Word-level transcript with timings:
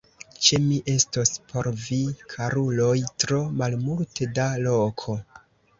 Ĉe 0.45 0.57
mi 0.63 0.77
estos 0.93 1.33
por 1.51 1.69
vi, 1.83 1.99
karuloj, 2.33 2.97
tro 3.25 3.41
malmulte 3.61 4.31
da 4.41 4.53
loko! 4.69 5.23